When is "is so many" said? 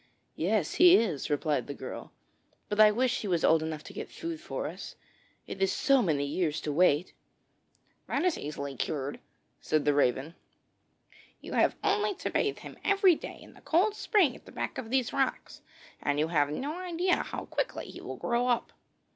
5.61-6.25